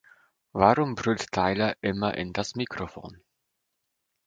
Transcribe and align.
Warum 0.51 0.95
brüllt 0.95 1.31
Tyler 1.31 1.75
immer 1.81 2.15
in 2.15 2.33
das 2.33 2.55
Mikrophon? 2.55 3.23